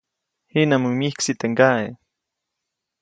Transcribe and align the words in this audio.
Jiʼnamuŋ 0.51 0.93
myiksi 0.99 1.33
teʼ 1.39 1.51
kaʼe. 1.57 1.85